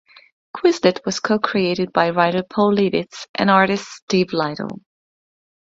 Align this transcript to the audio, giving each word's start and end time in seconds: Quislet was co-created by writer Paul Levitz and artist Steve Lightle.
Quislet 0.57 1.05
was 1.05 1.19
co-created 1.19 1.93
by 1.93 2.09
writer 2.09 2.41
Paul 2.41 2.73
Levitz 2.73 3.27
and 3.35 3.51
artist 3.51 3.87
Steve 3.87 4.29
Lightle. 4.33 4.79